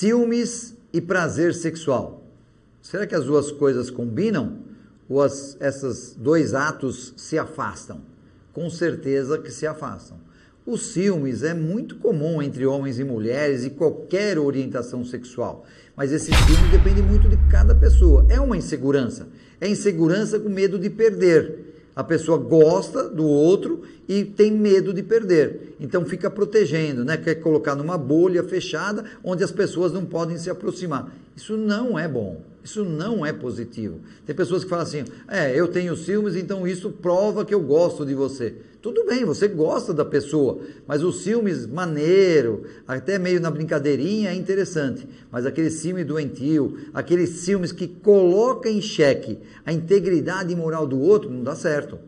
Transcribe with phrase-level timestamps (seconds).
[0.00, 2.24] ciúmes e prazer sexual.
[2.80, 4.60] Será que as duas coisas combinam?
[5.06, 8.00] Ou as, esses dois atos se afastam?
[8.50, 10.16] Com certeza que se afastam.
[10.64, 15.66] O ciúmes é muito comum entre homens e mulheres e qualquer orientação sexual.
[15.94, 18.24] Mas esse ciúme depende muito de cada pessoa.
[18.30, 19.28] É uma insegurança.
[19.60, 21.69] É insegurança com medo de perder.
[22.00, 25.76] A pessoa gosta do outro e tem medo de perder.
[25.78, 27.18] Então fica protegendo, né?
[27.18, 31.12] Quer colocar numa bolha fechada onde as pessoas não podem se aproximar.
[31.36, 32.40] Isso não é bom.
[32.62, 34.00] Isso não é positivo.
[34.26, 38.04] Tem pessoas que falam assim: é, eu tenho ciúmes, então isso prova que eu gosto
[38.04, 38.54] de você.
[38.82, 44.34] Tudo bem, você gosta da pessoa, mas o ciúmes maneiro, até meio na brincadeirinha, é
[44.34, 45.06] interessante.
[45.30, 51.30] Mas aquele ciúme doentio, aquele ciúmes que coloca em xeque a integridade moral do outro,
[51.30, 51.98] não dá certo.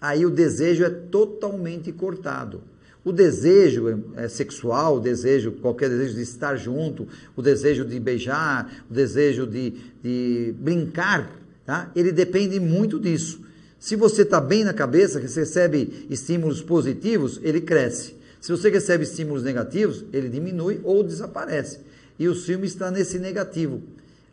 [0.00, 2.60] Aí o desejo é totalmente cortado.
[3.04, 8.84] O desejo é, sexual, o desejo, qualquer desejo de estar junto, o desejo de beijar,
[8.90, 11.30] o desejo de, de brincar,
[11.64, 11.90] tá?
[11.94, 13.40] ele depende muito disso.
[13.78, 18.16] Se você está bem na cabeça, que você recebe estímulos positivos, ele cresce.
[18.40, 21.80] Se você recebe estímulos negativos, ele diminui ou desaparece.
[22.18, 23.82] E o ciúme está nesse negativo.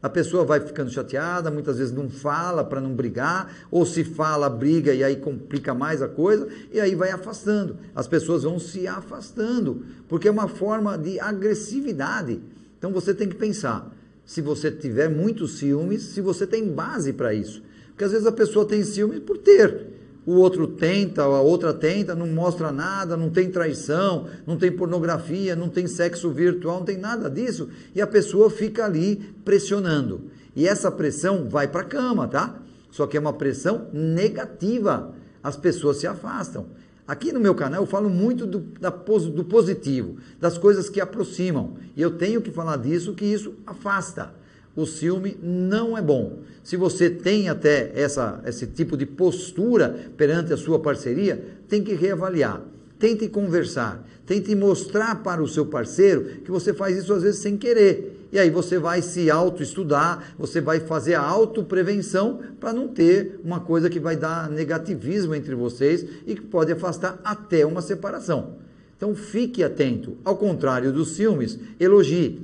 [0.06, 4.48] A pessoa vai ficando chateada, muitas vezes não fala para não brigar, ou se fala,
[4.48, 7.78] briga e aí complica mais a coisa, e aí vai afastando.
[7.96, 12.40] As pessoas vão se afastando, porque é uma forma de agressividade.
[12.78, 13.92] Então você tem que pensar,
[14.24, 17.64] se você tiver muitos ciúmes, se você tem base para isso.
[17.88, 19.88] Porque às vezes a pessoa tem ciúme por ter.
[20.26, 25.56] O outro tenta, a outra tenta, não mostra nada, não tem traição, não tem pornografia,
[25.56, 27.70] não tem sexo virtual, não tem nada disso.
[27.94, 30.32] E a pessoa fica ali pressionando.
[30.56, 32.60] E essa pressão vai para a cama, tá?
[32.90, 35.14] Só que é uma pressão negativa.
[35.44, 36.66] As pessoas se afastam.
[37.08, 41.76] Aqui no meu canal eu falo muito do, da, do positivo, das coisas que aproximam.
[41.96, 44.34] E eu tenho que falar disso, que isso afasta
[44.76, 46.40] o ciúme não é bom.
[46.64, 51.94] Se você tem até essa, esse tipo de postura perante a sua parceria, tem que
[51.94, 52.62] reavaliar.
[52.98, 57.58] Tente conversar, tente mostrar para o seu parceiro que você faz isso às vezes sem
[57.58, 58.28] querer.
[58.32, 63.60] E aí você vai se autoestudar, você vai fazer a autoprevenção para não ter uma
[63.60, 68.56] coisa que vai dar negativismo entre vocês e que pode afastar até uma separação.
[68.98, 70.18] Então fique atento.
[70.24, 72.42] Ao contrário dos ciúmes, elogie,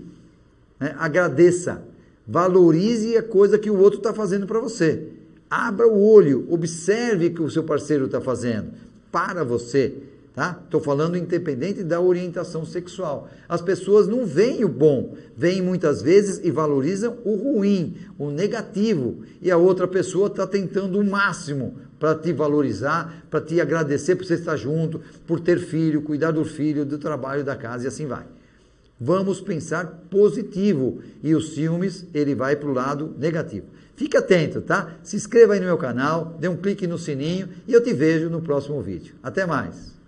[0.79, 0.95] né?
[0.97, 1.83] agradeça,
[2.27, 5.07] Valorize a coisa que o outro está fazendo para você.
[5.49, 8.71] Abra o olho, observe o que o seu parceiro está fazendo
[9.11, 9.93] para você.
[10.33, 10.61] Tá?
[10.63, 13.27] Estou falando independente da orientação sexual.
[13.49, 19.23] As pessoas não veem o bom, veem muitas vezes e valorizam o ruim, o negativo.
[19.41, 24.25] E a outra pessoa está tentando o máximo para te valorizar, para te agradecer por
[24.25, 28.07] você estar junto, por ter filho, cuidar do filho, do trabalho, da casa e assim
[28.07, 28.25] vai.
[29.03, 33.65] Vamos pensar positivo e os ciúmes ele vai para o lado negativo.
[33.95, 34.99] Fique atento, tá?
[35.01, 38.29] Se inscreva aí no meu canal, dê um clique no sininho e eu te vejo
[38.29, 39.15] no próximo vídeo.
[39.23, 39.99] Até mais!